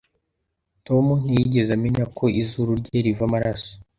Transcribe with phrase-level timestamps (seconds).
[0.87, 3.71] Tom ntiyigeze amenya ko izuru rye riva amaraso.